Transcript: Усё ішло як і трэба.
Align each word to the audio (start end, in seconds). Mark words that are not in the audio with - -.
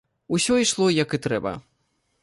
Усё 0.37 0.57
ішло 0.63 0.87
як 1.03 1.15
і 1.19 1.21
трэба. 1.27 1.57